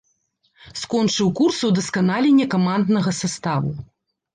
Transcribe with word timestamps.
Скончыў 0.83 1.27
курсы 1.41 1.63
ўдасканалення 1.75 2.51
каманднага 2.59 3.19
саставу. 3.23 3.71